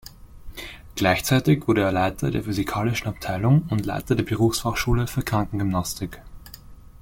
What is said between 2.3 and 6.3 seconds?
der physikalischen Abteilung und Leiter der Berufsfachschule für Krankengymnastik.